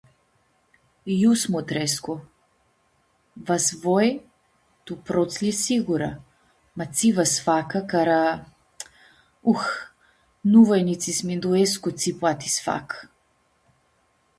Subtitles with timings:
[1.15, 2.13] Iu s-mutrescu?
[3.49, 4.09] Va s-voi
[4.85, 6.09] tu protslji siyura,
[6.77, 8.19] ma tsi va s-facã cara…
[9.53, 9.69] Uh,
[10.51, 12.97] nu voi nitsi s-minduescu tsi poati s-facã.